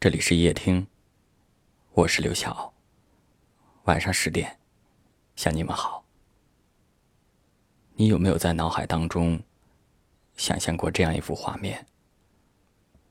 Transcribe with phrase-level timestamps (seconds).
[0.00, 0.86] 这里是夜听，
[1.92, 2.72] 我是刘晓。
[3.84, 4.58] 晚上十点，
[5.36, 6.02] 向你们好。
[7.96, 9.38] 你有没有在脑海当中
[10.38, 11.86] 想象过这样一幅画面？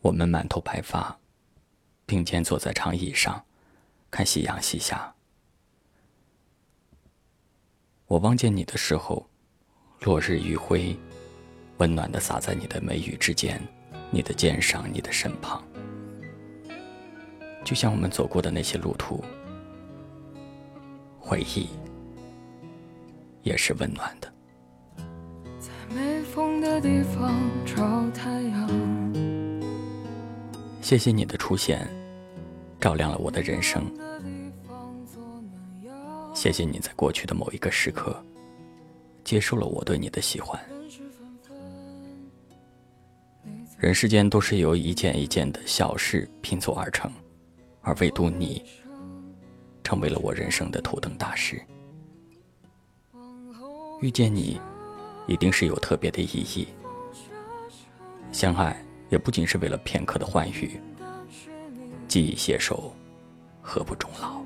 [0.00, 1.18] 我们满头白发，
[2.06, 3.44] 并肩坐在长椅上，
[4.10, 5.14] 看夕阳西下。
[8.06, 9.28] 我望见你的时候，
[10.00, 10.96] 落日余晖
[11.76, 13.60] 温暖的洒在你的眉宇之间，
[14.10, 15.62] 你的肩上，你的身旁。
[17.68, 19.22] 就像我们走过的那些路途，
[21.20, 21.68] 回忆
[23.42, 24.32] 也是温暖的。
[25.60, 27.34] 在没风的地方
[27.66, 29.12] 找太阳。
[30.80, 31.86] 谢谢你的出现，
[32.80, 33.84] 照亮了我的人生。
[36.32, 38.16] 谢谢你在过去的某一个时刻，
[39.24, 40.58] 接受了我对你的喜欢。
[43.76, 47.12] 人世间都是由一件一件的小事拼凑而成。
[47.88, 48.62] 而唯独你，
[49.82, 51.58] 成为了我人生的头等大事。
[54.02, 54.60] 遇见你，
[55.26, 56.68] 一定是有特别的意义。
[58.30, 58.76] 相爱
[59.08, 60.78] 也不仅是为了片刻的欢愉，
[62.06, 62.94] 记忆携手，
[63.62, 64.42] 何不终老？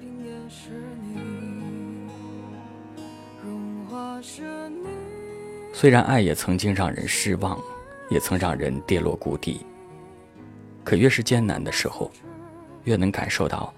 [5.73, 7.61] 虽然爱也曾经让人失望，
[8.09, 9.67] 也曾让人跌落谷底，
[10.85, 12.09] 可越是艰难的时候。
[12.85, 13.73] 越能感受到，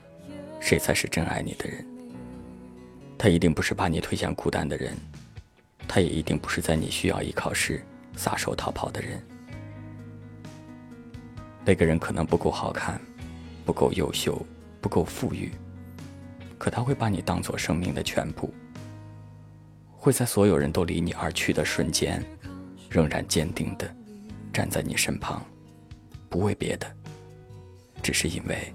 [0.60, 1.84] 谁才是真爱你的人。
[3.18, 4.96] 他一定不是把你推向孤单的人，
[5.86, 7.82] 他也一定不是在你需要依靠时
[8.16, 9.22] 撒手逃跑的人。
[11.64, 13.00] 那个人可能不够好看，
[13.64, 14.44] 不够优秀，
[14.80, 15.50] 不够富裕，
[16.58, 18.52] 可他会把你当做生命的全部，
[19.92, 22.22] 会在所有人都离你而去的瞬间，
[22.90, 23.94] 仍然坚定的
[24.52, 25.42] 站在你身旁，
[26.28, 26.86] 不为别的，
[28.02, 28.74] 只是因为。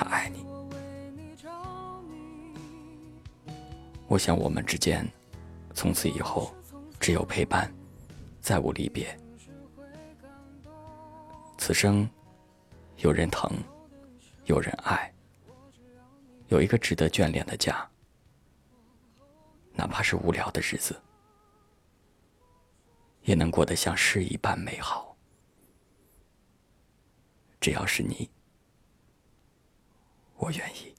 [0.00, 0.46] 他爱你，
[4.08, 5.06] 我想我们之间，
[5.74, 6.54] 从此以后
[6.98, 7.70] 只有陪伴，
[8.40, 9.14] 再无离别。
[11.58, 12.08] 此生
[12.96, 13.52] 有人疼，
[14.46, 15.12] 有人爱，
[16.48, 17.86] 有一个值得眷恋的家，
[19.74, 20.98] 哪怕是无聊的日子，
[23.24, 25.14] 也能过得像诗一般美好。
[27.60, 28.30] 只要是你。
[30.40, 30.94] 我愿意。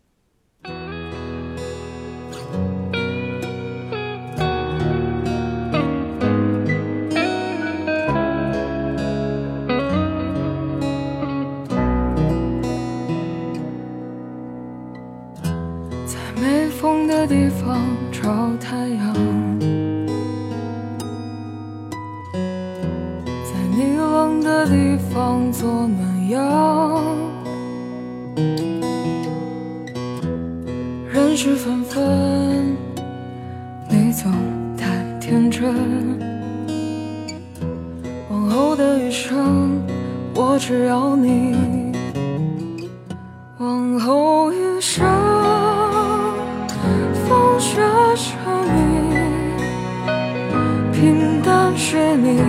[16.06, 17.82] 在没风的地方
[18.12, 19.14] 找太阳，
[23.44, 27.21] 在你冷的地方做暖阳。
[31.32, 32.76] 人事纷纷，
[33.88, 34.30] 你总
[34.76, 34.86] 太
[35.18, 35.64] 天真。
[38.30, 39.82] 往后的余生，
[40.36, 41.56] 我只要你。
[43.60, 45.08] 往后余生，
[47.26, 47.80] 风雪
[48.18, 49.16] 是你，
[50.92, 52.42] 平淡是你，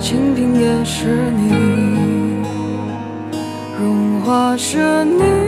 [0.00, 1.52] 清贫也是你，
[3.78, 5.43] 荣华是你。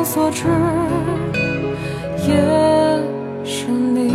[0.00, 0.48] 目光所至
[2.26, 2.34] 也
[3.44, 4.10] 是你。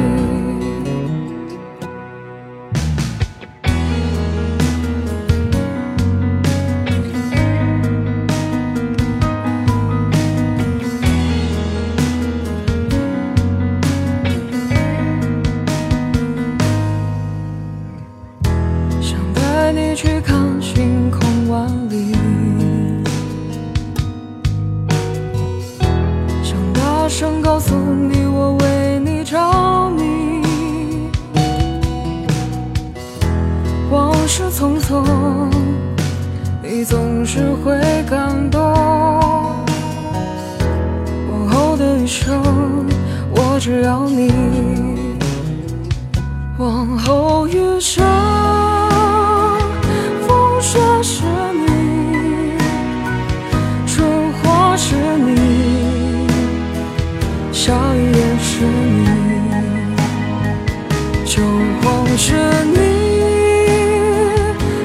[19.02, 20.64] 想带你去看。
[43.66, 44.32] 只要你
[46.59, 48.06] 往后余生，
[50.28, 52.59] 风雪是你，
[53.88, 56.28] 春花是你，
[57.52, 59.08] 夏雨也是你，
[61.26, 61.41] 秋
[61.82, 62.35] 黄是
[62.66, 62.78] 你，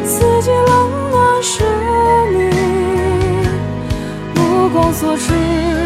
[0.07, 1.65] 四季冷暖是
[2.33, 2.39] 你，
[4.35, 5.80] 目光所至。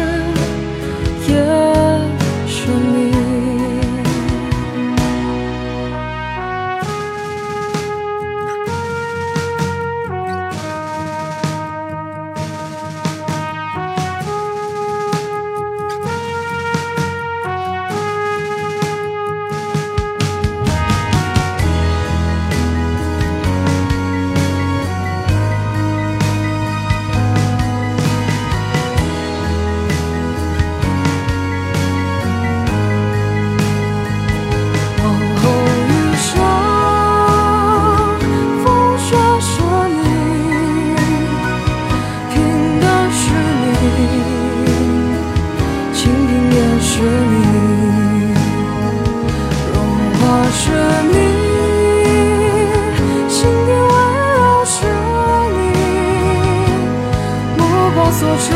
[58.17, 58.53] 所知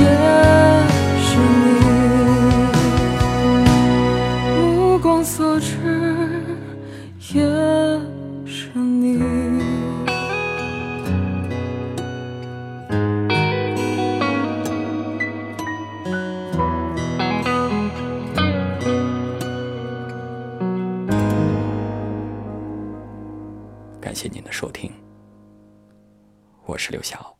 [0.00, 0.02] 也
[1.20, 1.68] 是你，
[4.56, 5.76] 目光所至
[7.34, 7.44] 也
[8.46, 9.18] 是你。
[24.00, 24.90] 感谢您的收听，
[26.64, 27.35] 我是刘晓。